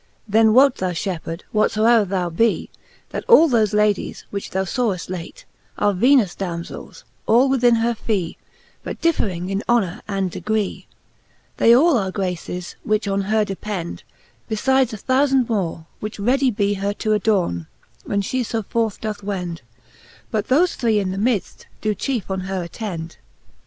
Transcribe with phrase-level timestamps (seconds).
[0.15, 2.71] „.:> Then wote thou, fliepheard, whatfoever thou bee,
[3.11, 5.45] That all thofe Ladies, which thou faweft late,
[5.77, 8.35] Are Venus Damzels, all with her in fee,
[8.81, 10.87] But differing in honour and degree:
[11.57, 14.01] They are all Graces, which on her depend,
[14.49, 17.67] Befides a thoufand more, which ready bee Her to adorne,
[18.03, 19.61] when fo flie forth doth wend:
[20.31, 23.17] But thofe three in the midft doe chiefe on her attend.